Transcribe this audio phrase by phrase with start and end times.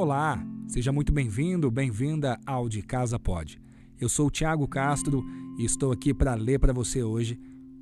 [0.00, 3.60] Olá, seja muito bem-vindo, bem-vinda ao De Casa Pode.
[4.00, 5.24] Eu sou o Tiago Castro
[5.58, 7.36] e estou aqui para ler para você hoje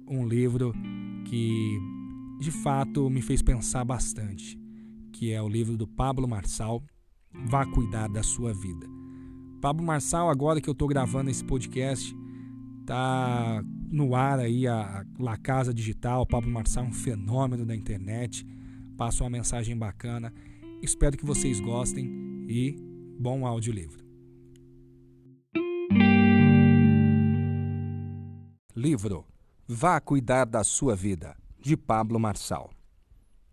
[0.08, 0.72] um livro
[1.26, 1.79] que
[2.40, 4.58] de fato me fez pensar bastante,
[5.12, 6.83] que é o livro do Pablo Marçal,
[7.44, 8.87] Vá Cuidar da Sua Vida.
[9.60, 12.17] Pablo Marçal, agora que eu estou gravando esse podcast,
[12.87, 16.27] tá no ar aí a La Casa Digital.
[16.27, 18.46] Pablo Marçal é um fenômeno da internet,
[18.96, 20.33] passa uma mensagem bacana
[20.83, 22.07] Espero que vocês gostem
[22.48, 22.77] e
[23.19, 24.05] bom audiolivro.
[28.75, 29.27] Livro
[29.67, 32.70] Vá Cuidar da Sua Vida, de Pablo Marçal.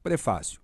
[0.03, 0.61] Prefácio.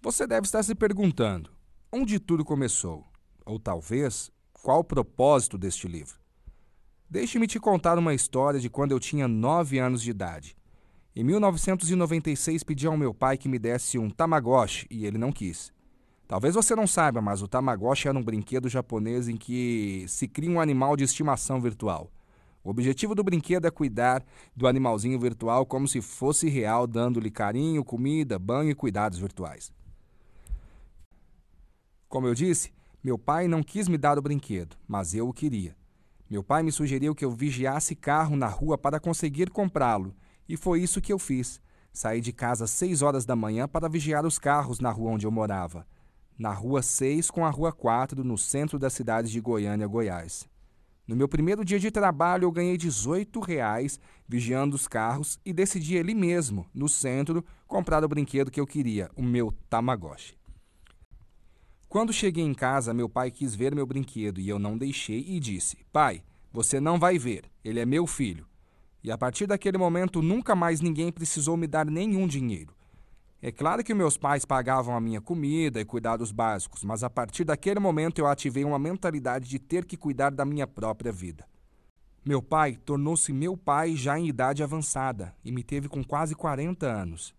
[0.00, 1.50] Você deve estar se perguntando
[1.92, 3.06] onde tudo começou,
[3.44, 6.18] ou talvez qual o propósito deste livro.
[7.10, 10.56] Deixe-me te contar uma história de quando eu tinha nove anos de idade.
[11.14, 15.70] Em 1996 pedi ao meu pai que me desse um Tamagotchi e ele não quis.
[16.26, 20.50] Talvez você não saiba, mas o Tamagotchi era um brinquedo japonês em que se cria
[20.50, 22.10] um animal de estimação virtual.
[22.64, 24.24] O objetivo do brinquedo é cuidar
[24.56, 29.70] do animalzinho virtual como se fosse real, dando-lhe carinho, comida, banho e cuidados virtuais.
[32.08, 32.72] Como eu disse,
[33.04, 35.76] meu pai não quis me dar o brinquedo, mas eu o queria.
[36.30, 40.14] Meu pai me sugeriu que eu vigiasse carro na rua para conseguir comprá-lo
[40.48, 41.60] e foi isso que eu fiz.
[41.92, 45.26] Saí de casa às 6 horas da manhã para vigiar os carros na rua onde
[45.26, 45.86] eu morava.
[46.38, 50.48] Na rua 6 com a rua 4, no centro da cidade de Goiânia, Goiás.
[51.06, 55.98] No meu primeiro dia de trabalho, eu ganhei 18 reais vigiando os carros e decidi
[55.98, 60.38] ali mesmo, no centro, comprar o brinquedo que eu queria, o meu Tamagotchi.
[61.88, 65.38] Quando cheguei em casa, meu pai quis ver meu brinquedo e eu não deixei e
[65.38, 68.46] disse: Pai, você não vai ver, ele é meu filho.
[69.02, 72.74] E a partir daquele momento, nunca mais ninguém precisou me dar nenhum dinheiro.
[73.40, 77.42] É claro que meus pais pagavam a minha comida e cuidados básicos, mas a partir
[77.42, 81.44] daquele momento eu ativei uma mentalidade de ter que cuidar da minha própria vida.
[82.24, 86.86] Meu pai tornou-se meu pai já em idade avançada e me teve com quase 40
[86.86, 87.34] anos.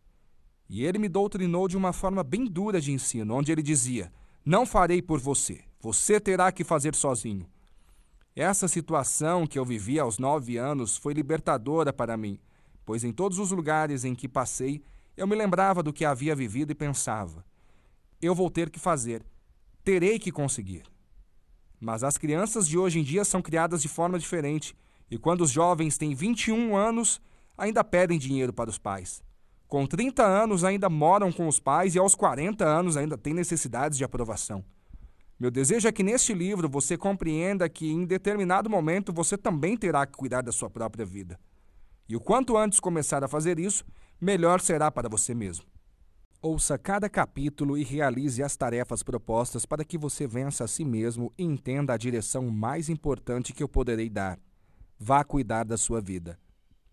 [0.68, 4.12] E ele me doutrinou de uma forma bem dura de ensino, onde ele dizia:
[4.46, 7.48] Não farei por você, você terá que fazer sozinho.
[8.36, 12.40] Essa situação que eu vivi aos nove anos foi libertadora para mim,
[12.84, 14.84] pois em todos os lugares em que passei,
[15.16, 17.46] eu me lembrava do que havia vivido e pensava:
[18.20, 19.24] eu vou ter que fazer,
[19.84, 20.84] terei que conseguir.
[21.80, 24.76] Mas as crianças de hoje em dia são criadas de forma diferente,
[25.12, 27.22] e quando os jovens têm 21 anos,
[27.56, 29.22] ainda pedem dinheiro para os pais.
[29.68, 33.98] Com 30 anos, ainda moram com os pais e aos 40 anos ainda têm necessidades
[33.98, 34.64] de aprovação.
[35.40, 40.06] Meu desejo é que neste livro você compreenda que em determinado momento você também terá
[40.06, 41.40] que cuidar da sua própria vida.
[42.08, 43.84] E o quanto antes começar a fazer isso,
[44.20, 45.66] melhor será para você mesmo.
[46.42, 51.34] Ouça cada capítulo e realize as tarefas propostas para que você vença a si mesmo
[51.38, 54.38] e entenda a direção mais importante que eu poderei dar.
[55.00, 56.38] Vá cuidar da sua vida.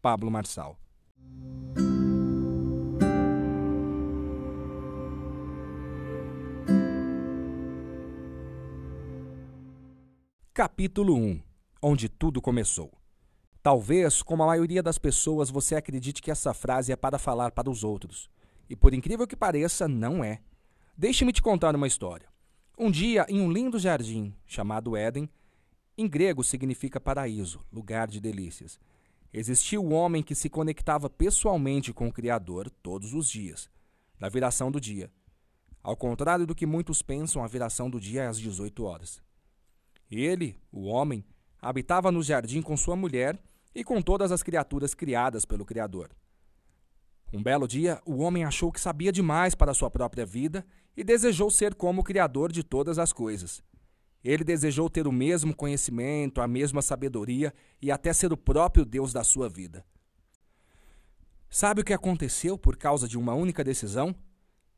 [0.00, 0.78] Pablo Marçal
[10.52, 11.40] Capítulo 1
[11.80, 12.90] Onde tudo começou.
[13.62, 17.70] Talvez, como a maioria das pessoas, você acredite que essa frase é para falar para
[17.70, 18.28] os outros.
[18.68, 20.40] E por incrível que pareça, não é.
[20.98, 22.26] Deixe-me te contar uma história.
[22.76, 25.30] Um dia, em um lindo jardim chamado Éden,
[25.96, 28.76] em grego significa paraíso, lugar de delícias,
[29.32, 33.70] existia o homem que se conectava pessoalmente com o Criador todos os dias,
[34.18, 35.12] na viração do dia.
[35.80, 39.22] Ao contrário do que muitos pensam, a viração do dia é às 18 horas.
[40.10, 41.24] Ele, o homem,
[41.60, 43.38] habitava no jardim com sua mulher
[43.74, 46.10] e com todas as criaturas criadas pelo Criador.
[47.32, 50.66] Um belo dia, o homem achou que sabia demais para sua própria vida
[50.96, 53.62] e desejou ser como o Criador de todas as coisas.
[54.22, 59.12] Ele desejou ter o mesmo conhecimento, a mesma sabedoria e até ser o próprio Deus
[59.12, 59.84] da sua vida.
[61.48, 64.14] Sabe o que aconteceu por causa de uma única decisão?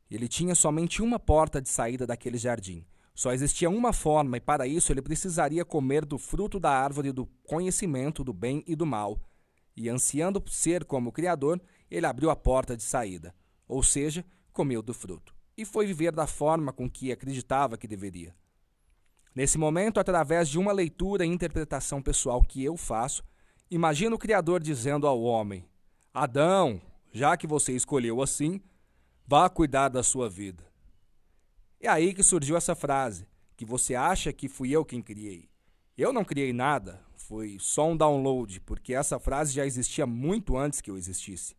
[0.09, 2.85] Ele tinha somente uma porta de saída daquele jardim,
[3.15, 7.27] só existia uma forma, e para isso ele precisaria comer do fruto da árvore do
[7.43, 9.19] conhecimento do bem e do mal.
[9.75, 13.35] E ansiando ser como o Criador, ele abriu a porta de saída,
[13.67, 18.35] ou seja, comeu do fruto, e foi viver da forma com que acreditava que deveria.
[19.35, 23.23] Nesse momento, através de uma leitura e interpretação pessoal que eu faço,
[23.69, 25.65] imagino o Criador dizendo ao homem:
[26.13, 26.81] Adão,
[27.11, 28.61] já que você escolheu assim,
[29.25, 30.72] vá cuidar da sua vida.
[31.83, 33.27] É aí que surgiu essa frase,
[33.57, 35.49] que você acha que fui eu quem criei.
[35.97, 40.79] Eu não criei nada, foi só um download, porque essa frase já existia muito antes
[40.79, 41.57] que eu existisse.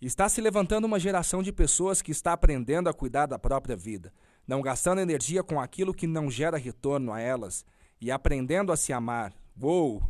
[0.00, 4.14] Está se levantando uma geração de pessoas que está aprendendo a cuidar da própria vida.
[4.46, 7.66] não gastando energia com aquilo que não gera retorno a elas
[8.00, 9.34] e aprendendo a se amar.
[9.60, 10.02] Uou!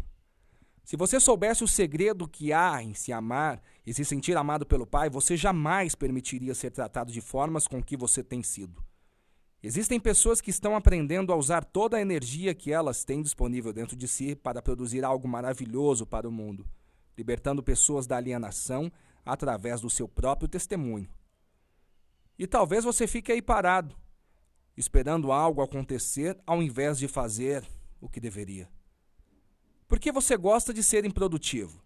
[0.85, 4.85] Se você soubesse o segredo que há em se amar e se sentir amado pelo
[4.85, 8.83] Pai, você jamais permitiria ser tratado de formas com que você tem sido.
[9.63, 13.97] Existem pessoas que estão aprendendo a usar toda a energia que elas têm disponível dentro
[13.97, 16.67] de si para produzir algo maravilhoso para o mundo,
[17.17, 18.93] libertando pessoas da alienação
[19.25, 21.09] através do seu próprio testemunho.
[22.39, 23.97] E talvez você fique aí parado,
[24.77, 27.65] esperando algo acontecer ao invés de fazer
[28.01, 28.69] o que deveria.
[29.89, 31.86] Por que você gosta de ser improdutivo?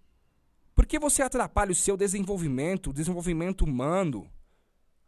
[0.81, 4.27] Por que você atrapalha o seu desenvolvimento, o desenvolvimento humano,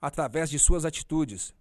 [0.02, 1.54] através de suas atitudes?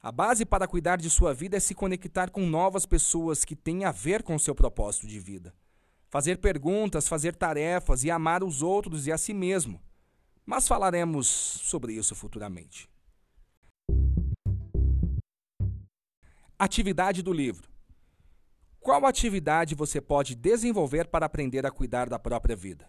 [0.00, 3.84] A base para cuidar de sua vida é se conectar com novas pessoas que têm
[3.84, 5.54] a ver com o seu propósito de vida.
[6.08, 9.78] Fazer perguntas, fazer tarefas e amar os outros e a si mesmo.
[10.46, 12.88] Mas falaremos sobre isso futuramente.
[16.58, 17.68] Atividade do livro.
[18.80, 22.88] Qual atividade você pode desenvolver para aprender a cuidar da própria vida?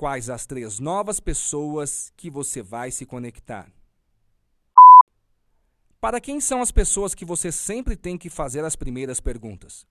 [0.00, 3.70] Quais as três novas pessoas que você vai se conectar?
[6.00, 9.86] Para quem são as pessoas que você sempre tem que fazer as primeiras perguntas?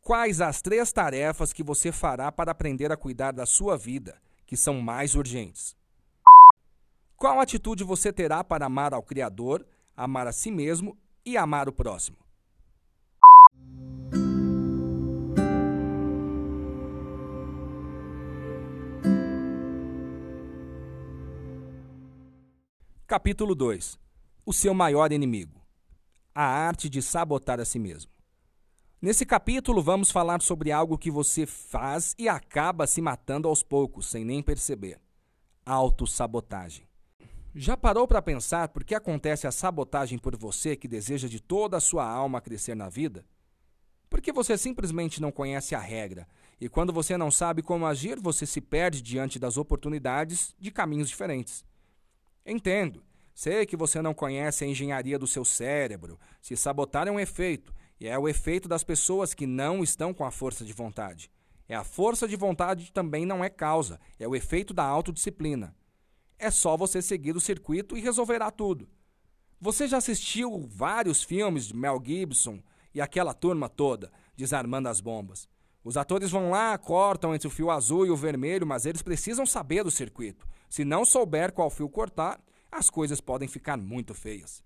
[0.00, 4.56] Quais as três tarefas que você fará para aprender a cuidar da sua vida, que
[4.56, 5.76] são mais urgentes?
[7.16, 9.64] Qual atitude você terá para amar ao Criador,
[9.96, 12.21] amar a si mesmo e amar o próximo?
[23.12, 23.98] Capítulo 2
[24.46, 25.60] o seu maior inimigo,
[26.34, 28.10] a arte de sabotar a si mesmo.
[29.02, 34.06] Nesse capítulo, vamos falar sobre algo que você faz e acaba se matando aos poucos,
[34.06, 34.98] sem nem perceber:
[35.66, 36.88] autossabotagem.
[37.54, 41.76] Já parou para pensar por que acontece a sabotagem por você que deseja de toda
[41.76, 43.26] a sua alma crescer na vida?
[44.08, 46.26] Porque você simplesmente não conhece a regra,
[46.58, 51.10] e quando você não sabe como agir, você se perde diante das oportunidades de caminhos
[51.10, 51.62] diferentes.
[52.44, 53.02] Entendo.
[53.34, 56.18] Sei que você não conhece a engenharia do seu cérebro.
[56.40, 60.24] Se sabotar é um efeito, e é o efeito das pessoas que não estão com
[60.24, 61.30] a força de vontade.
[61.68, 65.74] É a força de vontade também não é causa, é o efeito da autodisciplina.
[66.38, 68.88] É só você seguir o circuito e resolverá tudo.
[69.60, 72.60] Você já assistiu vários filmes de Mel Gibson
[72.92, 75.48] e aquela turma toda, desarmando as bombas.
[75.84, 79.46] Os atores vão lá, cortam entre o fio azul e o vermelho, mas eles precisam
[79.46, 80.46] saber do circuito.
[80.72, 82.40] Se não souber qual fio cortar,
[82.70, 84.64] as coisas podem ficar muito feias.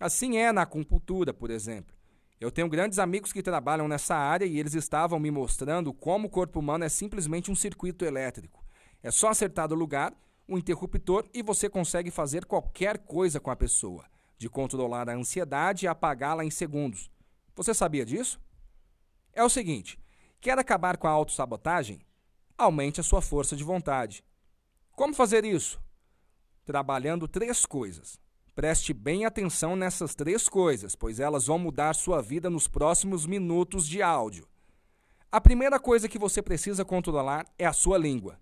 [0.00, 1.94] Assim é na acupuntura, por exemplo.
[2.40, 6.30] Eu tenho grandes amigos que trabalham nessa área e eles estavam me mostrando como o
[6.30, 8.64] corpo humano é simplesmente um circuito elétrico.
[9.04, 10.12] É só acertar o lugar,
[10.48, 14.06] o interruptor e você consegue fazer qualquer coisa com a pessoa,
[14.36, 17.08] de controlar a ansiedade e apagá-la em segundos.
[17.54, 18.40] Você sabia disso?
[19.32, 19.96] É o seguinte:
[20.40, 22.00] quer acabar com a autossabotagem?
[22.58, 24.24] Aumente a sua força de vontade.
[25.00, 25.80] Como fazer isso?
[26.62, 28.20] trabalhando três coisas.
[28.54, 33.88] Preste bem atenção nessas três coisas, pois elas vão mudar sua vida nos próximos minutos
[33.88, 34.46] de áudio.
[35.32, 38.38] A primeira coisa que você precisa controlar é a sua língua.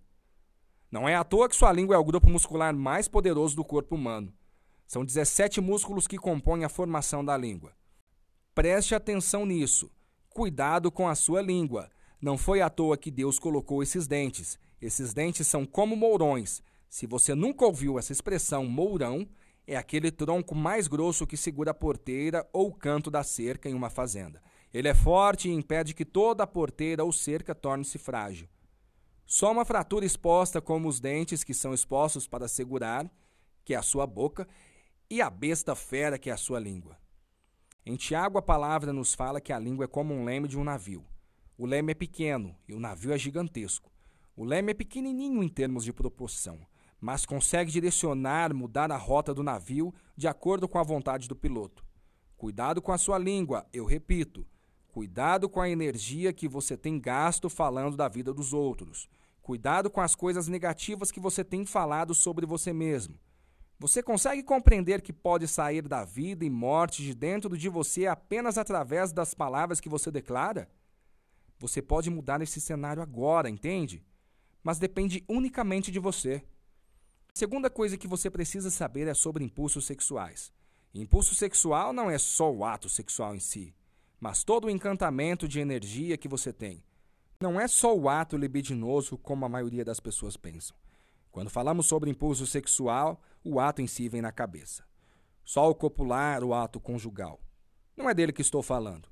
[0.90, 3.94] Não é à toa que sua língua é o grupo muscular mais poderoso do corpo
[3.94, 4.34] humano.
[4.84, 7.72] São 17 músculos que compõem a formação da língua.
[8.53, 9.93] Preste atenção nisso.
[10.29, 11.88] Cuidado com a sua língua.
[12.20, 14.58] Não foi à toa que Deus colocou esses dentes.
[14.81, 16.63] Esses dentes são como mourões.
[16.89, 19.29] Se você nunca ouviu essa expressão mourão,
[19.67, 23.91] é aquele tronco mais grosso que segura a porteira ou canto da cerca em uma
[23.91, 24.43] fazenda.
[24.73, 28.49] Ele é forte e impede que toda a porteira ou cerca torne-se frágil.
[29.27, 33.11] Só uma fratura exposta, como os dentes que são expostos para segurar,
[33.63, 34.49] que é a sua boca,
[35.11, 36.99] e a besta fera, que é a sua língua.
[37.85, 40.65] Em Tiago, a palavra nos fala que a língua é como um leme de um
[40.65, 41.05] navio.
[41.58, 43.91] O leme é pequeno e o navio é gigantesco.
[44.38, 46.60] O leme é pequenininho em termos de proporção
[47.00, 51.84] mas consegue direcionar, mudar a rota do navio de acordo com a vontade do piloto.
[52.36, 54.46] Cuidado com a sua língua, eu repito.
[54.88, 59.08] Cuidado com a energia que você tem gasto falando da vida dos outros.
[59.40, 63.18] Cuidado com as coisas negativas que você tem falado sobre você mesmo.
[63.78, 68.58] Você consegue compreender que pode sair da vida e morte de dentro de você apenas
[68.58, 70.68] através das palavras que você declara?
[71.60, 74.04] Você pode mudar esse cenário agora, entende?
[74.69, 76.44] Mas depende unicamente de você.
[77.32, 80.53] Segunda coisa que você precisa saber é sobre impulsos sexuais.
[80.94, 83.75] Impulso sexual não é só o ato sexual em si,
[84.20, 86.84] mas todo o encantamento de energia que você tem.
[87.41, 90.77] Não é só o ato libidinoso como a maioria das pessoas pensam.
[91.32, 94.84] Quando falamos sobre impulso sexual, o ato em si vem na cabeça.
[95.46, 97.41] Só o copular, o ato conjugal.
[97.96, 99.08] Não é dele que estou falando.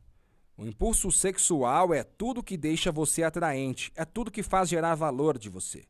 [0.58, 5.36] O impulso sexual é tudo que deixa você atraente, é tudo que faz gerar valor
[5.36, 5.84] de você.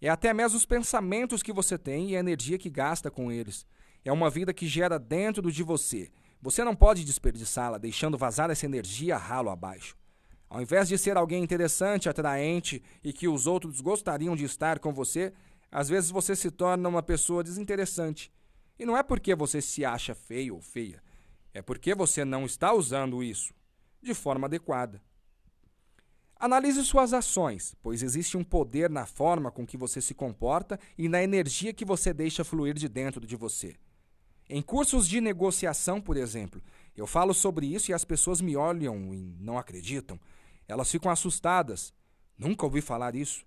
[0.00, 3.66] É até mesmo os pensamentos que você tem e a energia que gasta com eles.
[4.04, 6.08] É uma vida que gera dentro de você.
[6.40, 9.96] Você não pode desperdiçá-la, deixando vazar essa energia ralo abaixo.
[10.48, 14.92] Ao invés de ser alguém interessante, atraente e que os outros gostariam de estar com
[14.92, 15.32] você,
[15.70, 18.32] às vezes você se torna uma pessoa desinteressante.
[18.78, 21.02] E não é porque você se acha feio ou feia,
[21.52, 23.52] é porque você não está usando isso
[24.02, 25.02] de forma adequada.
[26.36, 31.06] Analise suas ações, pois existe um poder na forma com que você se comporta e
[31.06, 33.76] na energia que você deixa fluir de dentro de você.
[34.48, 36.62] Em cursos de negociação, por exemplo,
[36.96, 40.18] eu falo sobre isso e as pessoas me olham e não acreditam.
[40.66, 41.92] Elas ficam assustadas.
[42.38, 43.44] Nunca ouvi falar isso.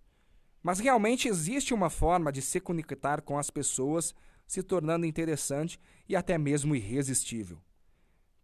[0.61, 4.13] Mas realmente existe uma forma de se conectar com as pessoas,
[4.45, 7.59] se tornando interessante e até mesmo irresistível.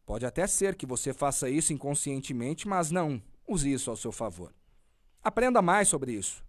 [0.09, 4.51] Pode até ser que você faça isso inconscientemente, mas não use isso ao seu favor.
[5.21, 6.43] Aprenda mais sobre isso.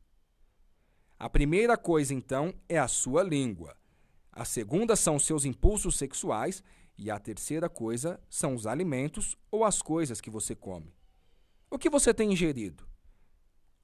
[1.19, 3.77] A primeira coisa, então, é a sua língua.
[4.33, 6.65] A segunda são seus impulsos sexuais.
[6.97, 10.97] E a terceira coisa são os alimentos ou as coisas que você come.
[11.71, 12.89] O que você tem ingerido?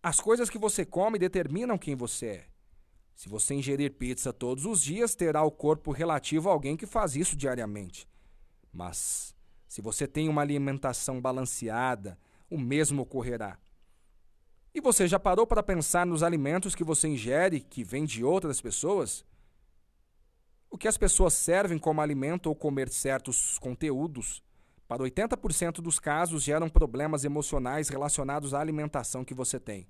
[0.03, 2.47] As coisas que você come determinam quem você é.
[3.15, 7.15] Se você ingerir pizza todos os dias, terá o corpo relativo a alguém que faz
[7.15, 8.09] isso diariamente.
[8.73, 9.36] Mas,
[9.67, 12.19] se você tem uma alimentação balanceada,
[12.51, 13.59] o mesmo ocorrerá.
[14.75, 18.61] E você já parou para pensar nos alimentos que você ingere que vêm de outras
[18.61, 19.25] pessoas?
[20.71, 24.43] O que as pessoas servem como alimento ou comer certos conteúdos,
[24.87, 29.89] para 80% dos casos, geram problemas emocionais relacionados à alimentação que você tem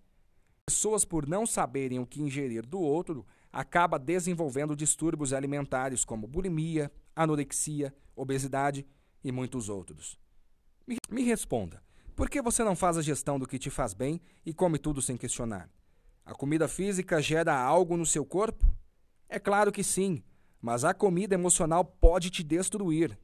[0.66, 6.90] pessoas, por não saberem o que ingerir do outro, acaba desenvolvendo distúrbios alimentares como bulimia,
[7.14, 8.84] anorexia, obesidade
[9.26, 10.16] e muitos outros.
[11.10, 11.82] Me, responda,
[12.14, 15.02] por que você não faz a gestão do que te faz bem e come tudo
[15.02, 15.68] sem questionar?
[16.24, 18.64] A comida física gera algo no seu corpo?
[19.28, 20.22] É claro que sim,
[20.62, 23.18] mas a comida emocional pode te destruir.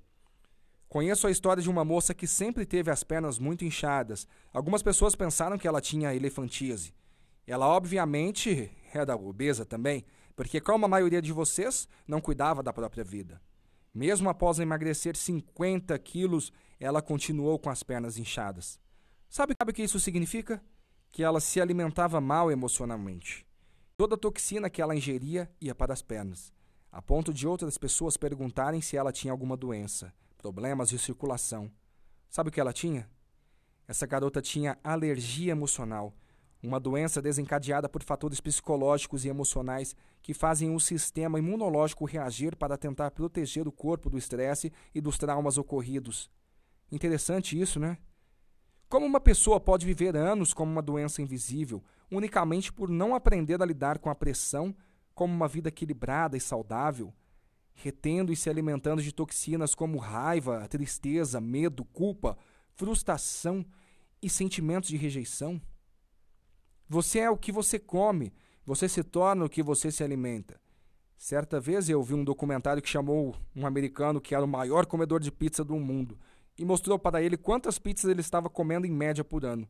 [0.88, 4.26] Conheço a história de uma moça que sempre teve as pernas muito inchadas.
[4.52, 6.92] Algumas pessoas pensaram que ela tinha elefantíase.
[7.46, 10.04] Ela, obviamente, era obesa também,
[10.34, 13.40] porque, como a maioria de vocês, não cuidava da própria vida.
[13.94, 18.80] Mesmo após emagrecer 50 quilos, ela continuou com as pernas inchadas.
[19.28, 20.62] Sabe, sabe o que isso significa?
[21.10, 23.46] Que ela se alimentava mal emocionalmente.
[23.96, 26.52] Toda a toxina que ela ingeria ia para as pernas,
[26.90, 31.70] a ponto de outras pessoas perguntarem se ela tinha alguma doença, problemas de circulação.
[32.30, 33.08] Sabe o que ela tinha?
[33.86, 36.14] Essa garota tinha alergia emocional
[36.62, 42.78] uma doença desencadeada por fatores psicológicos e emocionais que fazem o sistema imunológico reagir para
[42.78, 46.30] tentar proteger o corpo do estresse e dos traumas ocorridos.
[46.90, 47.98] Interessante isso, né?
[48.88, 53.66] Como uma pessoa pode viver anos com uma doença invisível unicamente por não aprender a
[53.66, 54.76] lidar com a pressão
[55.14, 57.12] como uma vida equilibrada e saudável,
[57.74, 62.36] retendo e se alimentando de toxinas como raiva, tristeza, medo, culpa,
[62.74, 63.64] frustração
[64.22, 65.60] e sentimentos de rejeição?
[66.92, 68.34] Você é o que você come,
[68.66, 70.60] você se torna o que você se alimenta.
[71.16, 75.18] Certa vez eu vi um documentário que chamou um americano que era o maior comedor
[75.18, 76.18] de pizza do mundo
[76.58, 79.66] e mostrou para ele quantas pizzas ele estava comendo em média por ano.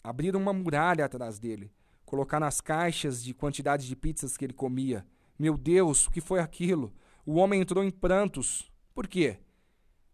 [0.00, 1.72] Abriram uma muralha atrás dele,
[2.06, 5.04] colocar nas caixas de quantidade de pizzas que ele comia.
[5.36, 6.94] Meu Deus, o que foi aquilo?
[7.26, 8.70] O homem entrou em prantos.
[8.94, 9.40] Por quê?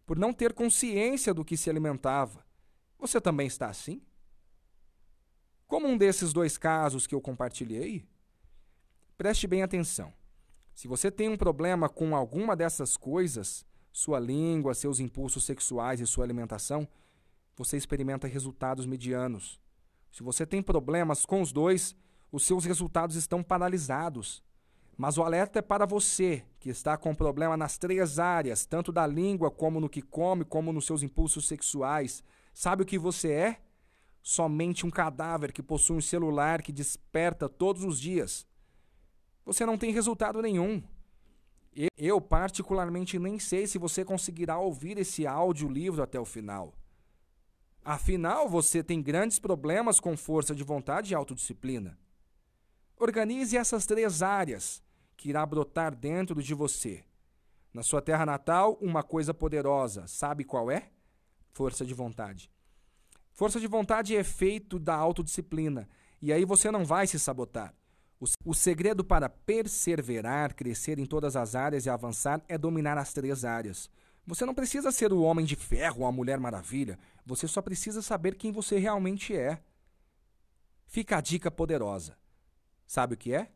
[0.07, 2.47] Por não ter consciência do que se alimentava.
[2.99, 4.01] Você também está assim?
[5.75, 8.07] Como um desses dois casos que eu compartilhei,
[9.19, 10.15] preste bem atenção.
[10.73, 16.07] Se você tem um problema com alguma dessas coisas, sua língua, seus impulsos sexuais e
[16.07, 16.87] sua alimentação,
[17.57, 19.61] você experimenta resultados medianos.
[20.13, 21.97] Se você tem problemas com os dois,
[22.31, 24.45] os seus resultados estão paralisados.
[24.97, 29.09] Mas o alerta é para você, que está com problema nas três áreas, tanto da
[29.09, 32.23] língua, como no que come, como nos seus impulsos sexuais.
[32.53, 33.61] Sabe o que você é?
[34.25, 38.47] Somente um cadáver que possui um celular que desperta todos os dias.
[39.45, 40.83] Você não tem resultado nenhum.
[41.95, 46.73] Eu, particularmente, nem sei se você conseguirá ouvir esse audiolivro até o final.
[47.85, 51.99] Afinal, você tem grandes problemas com força de vontade e autodisciplina.
[52.97, 54.83] Organize essas três áreas
[55.19, 57.05] que irá brotar dentro de você.
[57.75, 60.89] Na sua terra natal, uma coisa poderosa, sabe qual é?
[61.51, 62.54] Força de vontade.
[63.35, 65.89] Força de vontade é efeito da autodisciplina,
[66.23, 67.75] e aí você não vai se sabotar.
[68.45, 73.45] O segredo para perseverar, crescer em todas as áreas e avançar é dominar as três
[73.45, 73.91] áreas.
[74.25, 78.01] Você não precisa ser o homem de ferro ou a mulher maravilha, você só precisa
[78.01, 79.61] saber quem você realmente é.
[80.87, 82.17] Fica a dica poderosa.
[82.87, 83.51] Sabe o que é?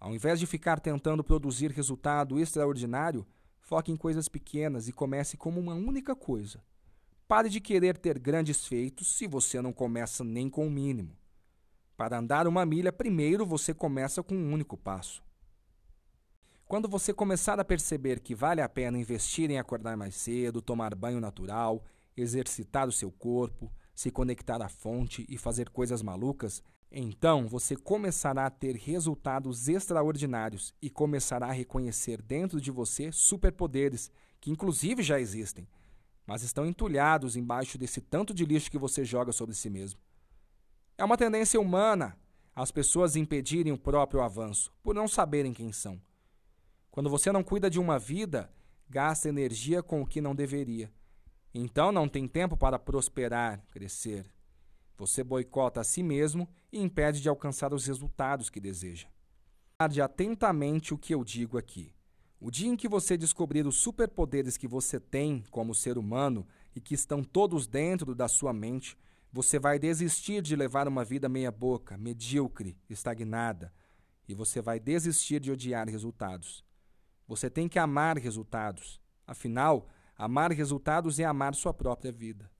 [0.00, 3.24] Ao invés de ficar tentando produzir resultado extraordinário,
[3.60, 6.60] foque em coisas pequenas e comece como uma única coisa.
[7.28, 11.16] Pare de querer ter grandes feitos se você não começa nem com o mínimo.
[11.96, 15.24] Para andar uma milha, primeiro você começa com um único passo.
[16.68, 20.94] Quando você começar a perceber que vale a pena investir em acordar mais cedo, tomar
[20.94, 21.84] banho natural,
[22.16, 28.46] exercitar o seu corpo, se conectar à fonte e fazer coisas malucas, então você começará
[28.46, 35.18] a ter resultados extraordinários e começará a reconhecer dentro de você superpoderes que, inclusive, já
[35.18, 35.66] existem,
[36.26, 40.00] mas estão entulhados embaixo desse tanto de lixo que você joga sobre si mesmo.
[40.98, 42.18] É uma tendência humana
[42.54, 46.00] as pessoas impedirem o próprio avanço por não saberem quem são.
[46.90, 48.50] Quando você não cuida de uma vida,
[48.88, 50.90] gasta energia com o que não deveria.
[51.52, 54.30] Então não tem tempo para prosperar, crescer.
[54.96, 59.08] Você boicota a si mesmo e impede de alcançar os resultados que deseja.
[59.78, 61.92] Guarde atentamente o que eu digo aqui.
[62.38, 66.80] O dia em que você descobrir os superpoderes que você tem como ser humano e
[66.80, 68.96] que estão todos dentro da sua mente,
[69.32, 73.72] você vai desistir de levar uma vida meia-boca, medíocre, estagnada,
[74.28, 76.64] e você vai desistir de odiar resultados.
[77.26, 79.00] Você tem que amar resultados.
[79.26, 82.50] Afinal, amar resultados é amar sua própria vida.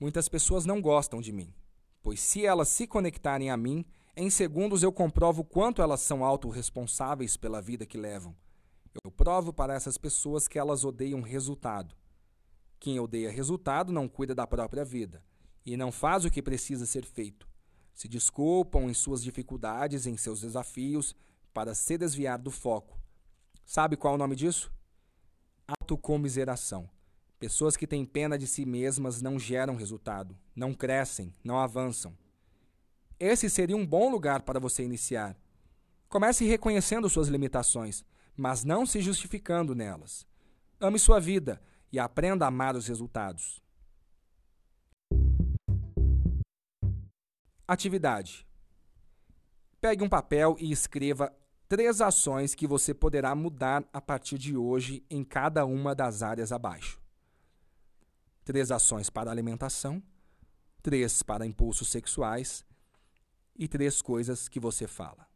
[0.00, 1.54] Muitas pessoas não gostam de mim,
[2.02, 3.84] pois se elas se conectarem a mim,
[4.16, 8.34] em segundos eu comprovo quanto elas são autorresponsáveis pela vida que levam.
[9.04, 11.94] Eu provo para essas pessoas que elas odeiam resultado.
[12.78, 15.22] Quem odeia resultado não cuida da própria vida
[15.64, 17.48] e não faz o que precisa ser feito.
[17.94, 21.14] Se desculpam em suas dificuldades, em seus desafios,
[21.54, 22.98] para se desviar do foco.
[23.64, 24.72] Sabe qual é o nome disso?
[25.66, 26.88] Autocomiseração.
[27.38, 32.16] Pessoas que têm pena de si mesmas não geram resultado, não crescem, não avançam.
[33.18, 35.36] Esse seria um bom lugar para você iniciar.
[36.08, 38.04] Comece reconhecendo suas limitações,
[38.36, 40.26] mas não se justificando nelas.
[40.80, 43.62] Ame sua vida e aprenda a amar os resultados.
[47.66, 48.46] Atividade:
[49.80, 51.32] Pegue um papel e escreva
[51.68, 56.52] três ações que você poderá mudar a partir de hoje em cada uma das áreas
[56.52, 57.00] abaixo.
[58.44, 60.02] Três ações para alimentação,
[60.82, 62.64] três para impulsos sexuais
[63.56, 65.31] e três coisas que você fala.